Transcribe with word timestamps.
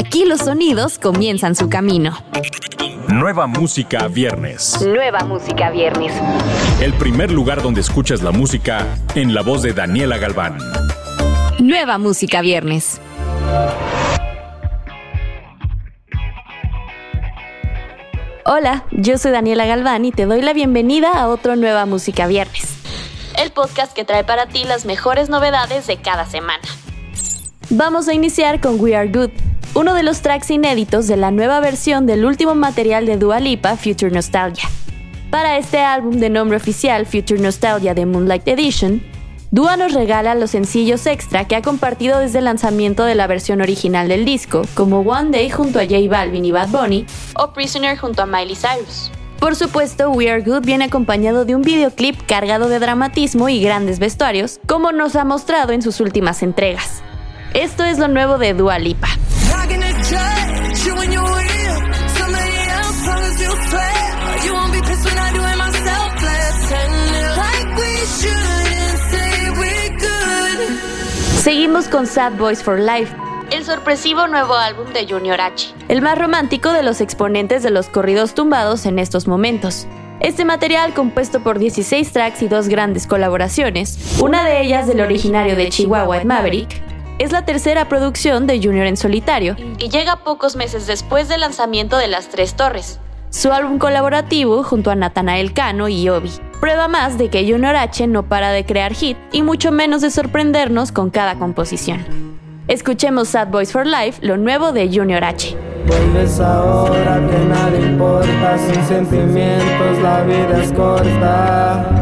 Aquí 0.00 0.24
los 0.24 0.40
sonidos 0.40 0.98
comienzan 0.98 1.54
su 1.54 1.68
camino. 1.68 2.16
Nueva 3.08 3.46
música 3.46 4.08
viernes. 4.08 4.80
Nueva 4.80 5.18
música 5.26 5.68
viernes. 5.68 6.14
El 6.80 6.94
primer 6.94 7.30
lugar 7.30 7.60
donde 7.60 7.82
escuchas 7.82 8.22
la 8.22 8.30
música 8.30 8.86
en 9.14 9.34
la 9.34 9.42
voz 9.42 9.60
de 9.60 9.74
Daniela 9.74 10.16
Galván. 10.16 10.56
Nueva 11.58 11.98
música 11.98 12.40
viernes. 12.40 12.98
Hola, 18.46 18.84
yo 18.92 19.18
soy 19.18 19.32
Daniela 19.32 19.66
Galván 19.66 20.06
y 20.06 20.12
te 20.12 20.24
doy 20.24 20.40
la 20.40 20.54
bienvenida 20.54 21.12
a 21.12 21.28
otro 21.28 21.56
Nueva 21.56 21.84
Música 21.84 22.26
Viernes. 22.26 22.74
El 23.38 23.52
podcast 23.52 23.92
que 23.92 24.06
trae 24.06 24.24
para 24.24 24.46
ti 24.46 24.64
las 24.64 24.86
mejores 24.86 25.28
novedades 25.28 25.86
de 25.86 25.98
cada 25.98 26.24
semana. 26.24 26.64
Vamos 27.68 28.08
a 28.08 28.14
iniciar 28.14 28.60
con 28.62 28.80
We 28.80 28.96
Are 28.96 29.06
Good, 29.06 29.49
uno 29.80 29.94
de 29.94 30.02
los 30.02 30.20
tracks 30.20 30.50
inéditos 30.50 31.06
de 31.06 31.16
la 31.16 31.30
nueva 31.30 31.58
versión 31.58 32.04
del 32.04 32.26
último 32.26 32.54
material 32.54 33.06
de 33.06 33.16
Dua 33.16 33.40
Lipa, 33.40 33.76
Future 33.76 34.10
Nostalgia. 34.10 34.68
Para 35.30 35.56
este 35.56 35.78
álbum 35.78 36.18
de 36.18 36.28
nombre 36.28 36.58
oficial 36.58 37.06
Future 37.06 37.40
Nostalgia 37.40 37.94
de 37.94 38.04
Moonlight 38.04 38.46
Edition, 38.46 39.02
Dua 39.50 39.78
nos 39.78 39.94
regala 39.94 40.34
los 40.34 40.50
sencillos 40.50 41.06
extra 41.06 41.48
que 41.48 41.56
ha 41.56 41.62
compartido 41.62 42.18
desde 42.18 42.40
el 42.40 42.44
lanzamiento 42.44 43.04
de 43.04 43.14
la 43.14 43.26
versión 43.26 43.62
original 43.62 44.08
del 44.08 44.26
disco, 44.26 44.66
como 44.74 45.00
One 45.00 45.30
Day 45.30 45.48
junto 45.48 45.78
a 45.78 45.84
J 45.84 45.96
Balvin 46.10 46.44
y 46.44 46.52
Bad 46.52 46.68
Bunny, 46.68 47.06
o 47.36 47.54
Prisoner 47.54 47.96
junto 47.96 48.20
a 48.20 48.26
Miley 48.26 48.56
Cyrus. 48.56 49.10
Por 49.38 49.56
supuesto, 49.56 50.10
We 50.10 50.30
Are 50.30 50.42
Good 50.42 50.66
viene 50.66 50.84
acompañado 50.84 51.46
de 51.46 51.56
un 51.56 51.62
videoclip 51.62 52.20
cargado 52.26 52.68
de 52.68 52.80
dramatismo 52.80 53.48
y 53.48 53.62
grandes 53.62 53.98
vestuarios, 53.98 54.60
como 54.66 54.92
nos 54.92 55.16
ha 55.16 55.24
mostrado 55.24 55.72
en 55.72 55.80
sus 55.80 56.00
últimas 56.00 56.42
entregas. 56.42 57.02
Esto 57.54 57.84
es 57.84 57.98
lo 57.98 58.08
nuevo 58.08 58.36
de 58.36 58.52
Dua 58.52 58.78
Lipa. 58.78 59.08
Seguimos 71.42 71.88
con 71.88 72.06
Sad 72.06 72.32
Boys 72.34 72.62
for 72.62 72.78
Life, 72.78 73.14
el 73.50 73.64
sorpresivo 73.64 74.26
nuevo 74.26 74.54
álbum 74.54 74.92
de 74.92 75.06
Junior 75.08 75.40
H, 75.40 75.74
el 75.88 76.02
más 76.02 76.18
romántico 76.18 76.72
de 76.72 76.82
los 76.82 77.00
exponentes 77.00 77.62
de 77.62 77.70
los 77.70 77.88
corridos 77.88 78.34
tumbados 78.34 78.86
en 78.86 78.98
estos 78.98 79.26
momentos. 79.26 79.86
Este 80.20 80.44
material, 80.44 80.92
compuesto 80.92 81.40
por 81.40 81.58
16 81.58 82.12
tracks 82.12 82.42
y 82.42 82.48
dos 82.48 82.68
grandes 82.68 83.06
colaboraciones, 83.06 83.98
una 84.20 84.44
de 84.44 84.60
ellas 84.60 84.86
del 84.86 85.00
originario 85.00 85.56
de 85.56 85.70
Chihuahua, 85.70 86.24
Maverick, 86.24 86.89
es 87.20 87.32
la 87.32 87.44
tercera 87.44 87.86
producción 87.86 88.46
de 88.46 88.62
Junior 88.62 88.86
en 88.86 88.96
solitario 88.96 89.54
y 89.78 89.90
llega 89.90 90.24
pocos 90.24 90.56
meses 90.56 90.86
después 90.86 91.28
del 91.28 91.40
lanzamiento 91.40 91.98
de 91.98 92.08
Las 92.08 92.30
Tres 92.30 92.54
Torres, 92.54 92.98
su 93.28 93.52
álbum 93.52 93.78
colaborativo 93.78 94.62
junto 94.62 94.90
a 94.90 94.94
Natanael 94.94 95.52
Cano 95.52 95.88
y 95.88 96.08
Obi. 96.08 96.32
Prueba 96.60 96.88
más 96.88 97.18
de 97.18 97.28
que 97.28 97.46
Junior 97.46 97.76
H 97.76 98.06
no 98.06 98.22
para 98.22 98.52
de 98.52 98.64
crear 98.64 98.94
hit 98.94 99.18
y 99.32 99.42
mucho 99.42 99.70
menos 99.70 100.00
de 100.00 100.10
sorprendernos 100.10 100.92
con 100.92 101.10
cada 101.10 101.34
composición. 101.38 102.06
Escuchemos 102.68 103.28
Sad 103.28 103.48
Boys 103.48 103.70
for 103.70 103.86
Life, 103.86 104.24
lo 104.26 104.38
nuevo 104.38 104.72
de 104.72 104.88
Junior 104.88 105.22
H. 105.22 105.54
Vuelves 105.86 106.40
ahora 106.40 107.16
que 107.16 107.38
nada 107.44 107.78
importa, 107.78 108.56
sin 108.56 108.82
sentimientos 108.86 109.98
la 110.02 110.22
vida 110.22 110.62
es 110.62 110.72
corta. 110.72 111.99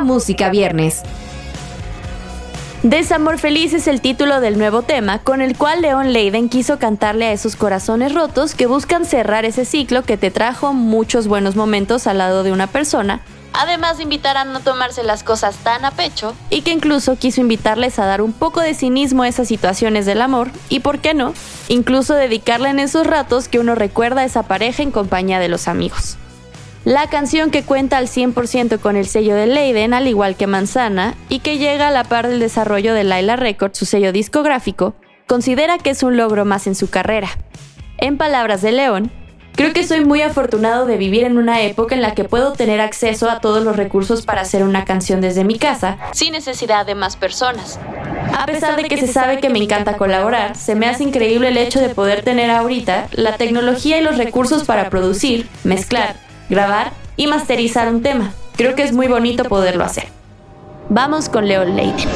Música 0.00 0.50
viernes. 0.50 1.02
Desamor 2.82 3.38
Feliz 3.38 3.74
es 3.74 3.86
el 3.86 4.00
título 4.00 4.40
del 4.40 4.56
nuevo 4.56 4.80
tema, 4.80 5.18
con 5.18 5.42
el 5.42 5.54
cual 5.56 5.82
Leon 5.82 6.14
Leiden 6.14 6.48
quiso 6.48 6.78
cantarle 6.78 7.26
a 7.26 7.32
esos 7.32 7.54
corazones 7.54 8.14
rotos 8.14 8.54
que 8.54 8.66
buscan 8.66 9.04
cerrar 9.04 9.44
ese 9.44 9.66
ciclo 9.66 10.02
que 10.02 10.16
te 10.16 10.30
trajo 10.30 10.72
muchos 10.72 11.28
buenos 11.28 11.56
momentos 11.56 12.06
al 12.06 12.16
lado 12.16 12.42
de 12.42 12.52
una 12.52 12.68
persona, 12.68 13.20
además 13.52 13.98
de 13.98 14.04
invitar 14.04 14.38
a 14.38 14.44
no 14.44 14.60
tomarse 14.60 15.02
las 15.02 15.22
cosas 15.22 15.56
tan 15.56 15.84
a 15.84 15.90
pecho, 15.90 16.34
y 16.48 16.62
que 16.62 16.70
incluso 16.70 17.16
quiso 17.16 17.42
invitarles 17.42 17.98
a 17.98 18.06
dar 18.06 18.22
un 18.22 18.32
poco 18.32 18.60
de 18.60 18.72
cinismo 18.72 19.24
a 19.24 19.28
esas 19.28 19.48
situaciones 19.48 20.06
del 20.06 20.22
amor, 20.22 20.50
y 20.70 20.80
por 20.80 21.00
qué 21.00 21.12
no, 21.12 21.34
incluso 21.68 22.14
dedicarle 22.14 22.70
en 22.70 22.78
esos 22.78 23.06
ratos 23.06 23.48
que 23.48 23.58
uno 23.58 23.74
recuerda 23.74 24.22
a 24.22 24.24
esa 24.24 24.44
pareja 24.44 24.82
en 24.82 24.90
compañía 24.90 25.38
de 25.38 25.48
los 25.48 25.68
amigos. 25.68 26.16
La 26.84 27.08
canción 27.08 27.50
que 27.50 27.62
cuenta 27.62 27.98
al 27.98 28.06
100% 28.06 28.80
con 28.80 28.96
el 28.96 29.06
sello 29.06 29.34
de 29.34 29.46
Leiden, 29.46 29.92
al 29.92 30.08
igual 30.08 30.34
que 30.36 30.46
Manzana, 30.46 31.14
y 31.28 31.40
que 31.40 31.58
llega 31.58 31.88
a 31.88 31.90
la 31.90 32.04
par 32.04 32.26
del 32.26 32.40
desarrollo 32.40 32.94
de 32.94 33.04
Laila 33.04 33.36
Records, 33.36 33.78
su 33.78 33.84
sello 33.84 34.12
discográfico, 34.12 34.94
considera 35.26 35.76
que 35.76 35.90
es 35.90 36.02
un 36.02 36.16
logro 36.16 36.46
más 36.46 36.66
en 36.66 36.74
su 36.74 36.88
carrera. 36.88 37.28
En 37.98 38.16
palabras 38.16 38.62
de 38.62 38.72
León, 38.72 39.12
creo 39.56 39.74
que 39.74 39.86
soy 39.86 40.06
muy 40.06 40.22
afortunado 40.22 40.86
de 40.86 40.96
vivir 40.96 41.24
en 41.24 41.36
una 41.36 41.60
época 41.60 41.94
en 41.94 42.00
la 42.00 42.14
que 42.14 42.24
puedo 42.24 42.54
tener 42.54 42.80
acceso 42.80 43.28
a 43.28 43.40
todos 43.40 43.62
los 43.62 43.76
recursos 43.76 44.22
para 44.22 44.40
hacer 44.40 44.62
una 44.62 44.86
canción 44.86 45.20
desde 45.20 45.44
mi 45.44 45.58
casa, 45.58 45.98
sin 46.12 46.32
necesidad 46.32 46.86
de 46.86 46.94
más 46.94 47.16
personas. 47.16 47.78
A 48.34 48.46
pesar 48.46 48.76
de 48.76 48.84
que 48.84 48.96
se 48.96 49.06
sabe 49.06 49.38
que 49.38 49.50
me 49.50 49.62
encanta 49.62 49.98
colaborar, 49.98 50.56
se 50.56 50.74
me 50.74 50.86
hace 50.86 51.04
increíble 51.04 51.48
el 51.48 51.58
hecho 51.58 51.78
de 51.78 51.90
poder 51.90 52.22
tener 52.22 52.50
ahorita 52.50 53.08
la 53.12 53.36
tecnología 53.36 53.98
y 53.98 54.02
los 54.02 54.16
recursos 54.16 54.64
para 54.64 54.88
producir, 54.88 55.46
mezclar, 55.62 56.16
grabar 56.50 56.92
y 57.16 57.26
masterizar 57.28 57.88
un 57.88 58.02
tema. 58.02 58.32
Creo 58.56 58.74
que 58.74 58.82
es 58.82 58.92
muy 58.92 59.08
bonito 59.08 59.44
poderlo 59.44 59.84
hacer. 59.84 60.08
Vamos 60.90 61.28
con 61.28 61.46
Leo 61.46 61.64
Leiden. 61.64 62.08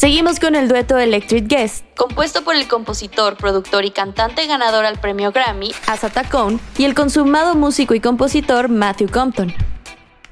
Seguimos 0.00 0.40
con 0.40 0.56
el 0.56 0.66
dueto 0.66 0.96
Electric 0.96 1.46
Guest, 1.46 1.84
compuesto 1.94 2.42
por 2.42 2.56
el 2.56 2.66
compositor, 2.66 3.36
productor 3.36 3.84
y 3.84 3.90
cantante 3.90 4.46
ganador 4.46 4.86
al 4.86 4.98
premio 4.98 5.30
Grammy, 5.30 5.74
Asa 5.86 6.08
Tacone, 6.08 6.58
y 6.78 6.86
el 6.86 6.94
consumado 6.94 7.54
músico 7.54 7.92
y 7.92 8.00
compositor 8.00 8.70
Matthew 8.70 9.10
Compton. 9.10 9.52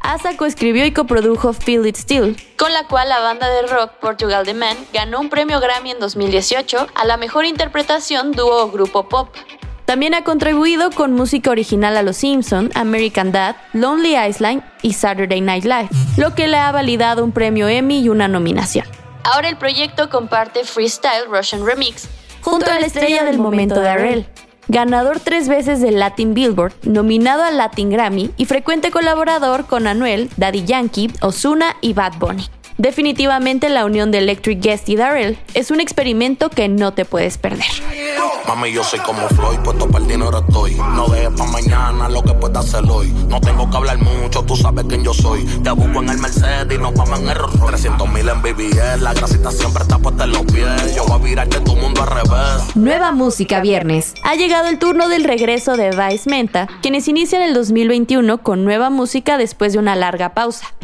Asa 0.01 0.39
coescribió 0.39 0.87
y 0.87 0.93
coprodujo 0.93 1.53
Feel 1.53 1.87
It 1.87 1.97
Still, 1.97 2.35
con 2.57 2.73
la 2.73 2.85
cual 2.85 3.11
la 3.11 3.21
banda 3.21 3.51
de 3.51 3.67
rock 3.67 3.91
Portugal 4.01 4.47
The 4.47 4.55
Man 4.55 4.75
ganó 4.95 5.21
un 5.21 5.29
premio 5.29 5.61
Grammy 5.61 5.91
en 5.91 6.01
2018 6.01 6.87
a 6.95 7.05
la 7.05 7.19
mejor 7.19 7.45
interpretación 7.45 8.33
dúo 8.33 8.63
o 8.63 8.71
grupo 8.71 9.11
pop. 9.11 9.29
También 9.85 10.15
ha 10.15 10.25
contribuido 10.25 10.91
con 10.91 11.13
música 11.13 11.51
original 11.51 11.95
a 11.99 12.03
Los 12.03 12.17
Simpson, 12.17 12.71
American 12.75 13.33
Dad, 13.33 13.57
Lonely 13.75 14.17
Island 14.17 14.63
y 14.81 14.95
Saturday 14.95 15.43
Night 15.43 15.65
Live, 15.65 15.91
lo 16.17 16.35
que 16.35 16.49
le 16.49 16.57
ha 16.57 16.73
validado 16.73 17.23
un 17.23 17.33
premio 17.33 17.69
Emmy 17.69 18.01
y 18.01 18.09
una 18.09 18.29
nominación. 18.29 18.87
Ahora 19.31 19.51
el 19.51 19.57
proyecto 19.59 20.09
comparte 20.09 20.65
Freestyle 20.65 21.27
Russian 21.29 21.67
Remix 21.67 22.09
junto 22.41 22.71
a 22.71 22.81
la 22.81 22.87
estrella 22.87 23.25
del 23.25 23.39
momento 23.39 23.79
de 23.79 23.89
Arel, 23.89 24.27
ganador 24.69 25.21
tres 25.21 25.49
veces 25.49 25.83
del 25.83 25.99
Latin 25.99 26.33
Billboard, 26.33 26.73
nominado 26.85 27.43
al 27.43 27.59
Latin 27.59 27.91
Grammy 27.91 28.31
y 28.39 28.47
frecuente 28.47 28.91
colaborador 28.91 29.67
con 29.67 29.87
Anuel, 29.87 30.31
Daddy 30.39 30.65
Yankee, 30.65 31.13
Ozuna 31.21 31.77
y 31.83 31.93
Bad 31.93 32.15
Bunny. 32.19 32.49
Definitivamente 32.79 33.69
la 33.71 33.85
unión 33.85 34.13
de 34.13 34.19
Electric 34.19 34.61
Guest 34.61 34.89
y 34.89 34.95
Darrell 34.95 35.37
es 35.55 35.73
un 35.73 35.81
experimento 35.81 36.49
que 36.49 36.69
no 36.69 36.95
te 36.95 37.05
puedes 37.05 37.37
perder. 37.37 37.67
Mami, 38.47 38.73
yo 38.73 38.85
soy 38.85 39.01
como 39.01 39.29
Floyd, 39.29 39.59
puesto 39.65 39.89
para 39.89 40.05
el 40.05 40.09
dinero 40.09 40.39
estoy. 40.39 40.77
No 40.95 41.09
dejes 41.09 41.31
para 41.37 41.51
mañana 41.51 42.09
lo 42.09 42.23
que 42.23 42.33
pueda 42.35 42.61
hacer 42.61 42.85
hoy. 42.89 43.09
No 43.29 43.41
tengo 43.41 43.69
que 43.69 43.77
hablar 43.77 43.99
mucho, 43.99 44.45
tú 44.45 44.55
sabes 44.55 44.85
quién 44.89 45.03
yo 45.03 45.13
soy. 45.13 45.45
Te 45.65 45.71
busco 45.73 46.03
en 46.03 46.09
el 46.09 46.19
Mercedes 46.19 46.73
y 46.73 46.79
nos 46.79 46.95
vamos 46.95 47.19
en 47.19 47.29
el 47.29 47.35
Rolls 47.35 47.67
300 47.67 48.09
mil 48.13 48.29
en 48.29 48.43
BBL, 48.43 49.03
la 49.03 49.13
grasita 49.13 49.51
siempre 49.51 49.83
está 49.83 49.99
puesta 49.99 50.23
en 50.23 50.31
los 50.31 50.43
pies. 50.43 50.95
Yo 50.95 51.05
voy 51.05 51.21
a 51.21 51.25
virarte 51.25 51.61
tu 51.61 51.75
mundo 51.75 52.01
al 52.03 52.09
revés. 52.09 52.77
Nueva 52.77 53.11
música 53.11 53.61
viernes. 53.61 54.15
Ha 54.23 54.37
llegado 54.37 54.69
el 54.69 54.79
turno 54.79 55.09
del 55.09 55.25
regreso 55.25 55.77
de 55.77 55.91
Vice 55.91 56.31
Menta, 56.31 56.69
quienes 56.81 57.09
inician 57.09 57.43
el 57.43 57.55
2021 57.55 58.39
con 58.39 58.65
nueva 58.65 58.89
música 58.89 59.37
después 59.37 59.73
de 59.73 59.81
una 59.81 59.97
larga 59.97 60.33
pausa. 60.33 60.78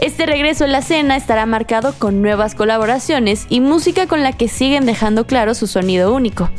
Este 0.00 0.26
regreso 0.26 0.64
en 0.64 0.70
la 0.70 0.78
escena 0.78 1.16
estará 1.16 1.44
marcado 1.44 1.92
con 1.92 2.22
nuevas 2.22 2.54
colaboraciones 2.54 3.46
y 3.48 3.60
música 3.60 4.06
con 4.06 4.22
la 4.22 4.32
que 4.32 4.48
siguen 4.48 4.86
dejando 4.86 5.26
claro 5.26 5.54
su 5.54 5.66
sonido 5.66 6.14
único. 6.14 6.50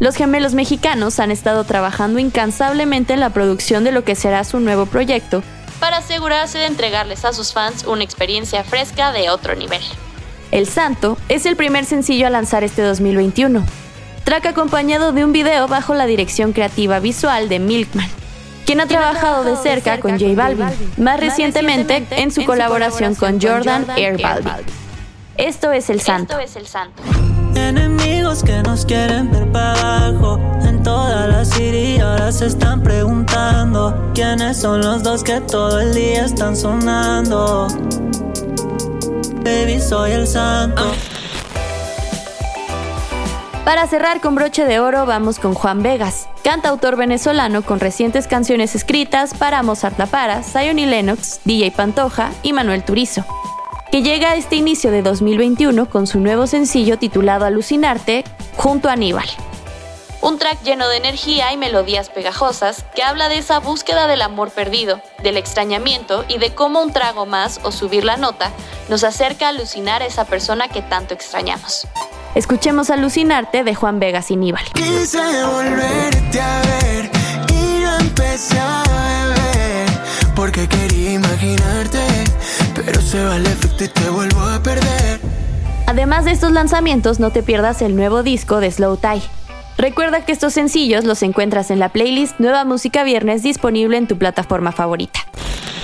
Los 0.00 0.16
gemelos 0.16 0.52
mexicanos 0.52 1.18
han 1.18 1.30
estado 1.30 1.64
trabajando 1.64 2.18
incansablemente 2.18 3.14
en 3.14 3.20
la 3.20 3.30
producción 3.30 3.84
de 3.84 3.92
lo 3.92 4.04
que 4.04 4.14
será 4.14 4.44
su 4.44 4.60
nuevo 4.60 4.84
proyecto 4.84 5.42
para 5.80 5.98
asegurarse 5.98 6.58
de 6.58 6.66
entregarles 6.66 7.24
a 7.24 7.32
sus 7.32 7.54
fans 7.54 7.84
una 7.84 8.04
experiencia 8.04 8.64
fresca 8.64 9.12
de 9.12 9.30
otro 9.30 9.54
nivel. 9.54 9.82
El 10.50 10.66
Santo 10.66 11.16
es 11.30 11.46
el 11.46 11.56
primer 11.56 11.86
sencillo 11.86 12.26
a 12.26 12.30
lanzar 12.30 12.64
este 12.64 12.82
2021, 12.82 13.64
track 14.24 14.46
acompañado 14.46 15.12
de 15.12 15.24
un 15.24 15.32
video 15.32 15.68
bajo 15.68 15.94
la 15.94 16.04
dirección 16.04 16.52
creativa 16.52 17.00
visual 17.00 17.48
de 17.48 17.58
Milkman 17.60 18.23
quien 18.64 18.80
ha 18.80 18.86
trabajado 18.86 19.44
de 19.44 19.56
cerca 19.56 20.00
con 20.00 20.12
J 20.18 20.34
Balvin, 20.34 20.68
más 20.98 21.20
recientemente 21.20 22.06
en 22.10 22.30
su 22.30 22.44
colaboración 22.44 23.14
con 23.14 23.40
Jordan 23.40 23.86
Air 23.96 24.20
Balvin. 24.20 24.64
Esto 25.36 25.72
es 25.72 25.90
El 25.90 26.00
Santo. 26.00 26.36
Enemigos 27.56 28.42
que 28.42 28.62
nos 28.62 28.84
quieren 28.84 29.30
ver 29.30 29.50
para 29.50 30.08
abajo. 30.08 30.40
En 30.62 30.82
toda 30.82 31.26
la 31.26 31.44
city 31.44 31.98
ahora 32.00 32.30
se 32.32 32.46
están 32.46 32.82
preguntando 32.82 34.10
quiénes 34.14 34.60
son 34.60 34.80
los 34.80 35.02
dos 35.02 35.22
que 35.22 35.40
todo 35.40 35.80
el 35.80 35.94
día 35.94 36.24
están 36.24 36.56
sonando. 36.56 37.68
Baby, 39.44 39.80
soy 39.80 40.12
el 40.12 40.26
santo. 40.26 40.92
Para 43.64 43.86
cerrar 43.86 44.20
con 44.20 44.34
broche 44.34 44.66
de 44.66 44.78
oro 44.78 45.06
vamos 45.06 45.38
con 45.38 45.54
Juan 45.54 45.82
Vegas, 45.82 46.28
cantautor 46.42 46.96
venezolano 46.96 47.62
con 47.62 47.80
recientes 47.80 48.26
canciones 48.26 48.74
escritas 48.74 49.32
para 49.32 49.62
Mozart 49.62 49.98
La 49.98 50.04
Para, 50.04 50.42
Zion 50.42 50.78
y 50.78 50.84
Lennox, 50.84 51.40
DJ 51.44 51.70
Pantoja 51.70 52.30
y 52.42 52.52
Manuel 52.52 52.84
Turizo, 52.84 53.24
que 53.90 54.02
llega 54.02 54.32
a 54.32 54.36
este 54.36 54.56
inicio 54.56 54.90
de 54.90 55.00
2021 55.00 55.88
con 55.88 56.06
su 56.06 56.20
nuevo 56.20 56.46
sencillo 56.46 56.98
titulado 56.98 57.46
Alucinarte 57.46 58.24
junto 58.58 58.90
a 58.90 58.92
Aníbal. 58.92 59.28
Un 60.20 60.38
track 60.38 60.62
lleno 60.62 60.86
de 60.88 60.98
energía 60.98 61.50
y 61.50 61.56
melodías 61.56 62.10
pegajosas 62.10 62.84
que 62.94 63.02
habla 63.02 63.30
de 63.30 63.38
esa 63.38 63.60
búsqueda 63.60 64.06
del 64.06 64.20
amor 64.20 64.50
perdido, 64.50 65.00
del 65.22 65.38
extrañamiento 65.38 66.26
y 66.28 66.36
de 66.36 66.54
cómo 66.54 66.82
un 66.82 66.92
trago 66.92 67.24
más 67.24 67.60
o 67.62 67.72
subir 67.72 68.04
la 68.04 68.18
nota 68.18 68.50
nos 68.90 69.04
acerca 69.04 69.46
a 69.46 69.50
alucinar 69.50 70.02
a 70.02 70.06
esa 70.06 70.26
persona 70.26 70.68
que 70.68 70.82
tanto 70.82 71.14
extrañamos. 71.14 71.86
Escuchemos 72.34 72.90
Alucinarte 72.90 73.62
de 73.62 73.74
Juan 73.76 74.00
Vegas 74.00 74.30
y 74.32 74.36
Níbal. 74.36 74.64
Quise 74.74 75.18
volverte 75.44 76.40
a 76.40 76.62
ver 76.62 77.10
y 77.48 77.82
yo 77.82 77.96
empecé 78.00 78.58
a 78.58 78.82
beber 78.82 79.86
porque 80.34 80.66
quería 80.68 81.12
imaginarte, 81.12 82.00
pero 82.74 83.00
se 83.00 83.22
va 83.22 83.36
el 83.36 83.46
efecto 83.46 83.84
y 83.84 83.88
te 83.88 84.10
vuelvo 84.10 84.40
a 84.40 84.60
perder. 84.60 85.20
Además 85.86 86.24
de 86.24 86.32
estos 86.32 86.50
lanzamientos, 86.50 87.20
no 87.20 87.30
te 87.30 87.44
pierdas 87.44 87.82
el 87.82 87.94
nuevo 87.94 88.24
disco 88.24 88.58
de 88.58 88.70
Slow 88.70 88.96
Tie. 88.96 89.22
Recuerda 89.78 90.24
que 90.24 90.32
estos 90.32 90.54
sencillos 90.54 91.04
los 91.04 91.22
encuentras 91.22 91.70
en 91.70 91.78
la 91.78 91.90
playlist 91.90 92.40
Nueva 92.40 92.64
Música 92.64 93.04
Viernes 93.04 93.44
disponible 93.44 93.96
en 93.96 94.08
tu 94.08 94.18
plataforma 94.18 94.72
favorita. 94.72 95.20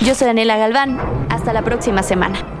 Yo 0.01 0.15
soy 0.15 0.27
Daniela 0.27 0.57
Galván. 0.57 0.99
Hasta 1.29 1.53
la 1.53 1.61
próxima 1.61 2.03
semana. 2.03 2.60